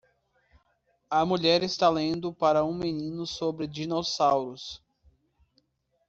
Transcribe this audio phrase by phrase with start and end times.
[1.11, 4.81] A mulher está lendo para um menino sobre dinossauros.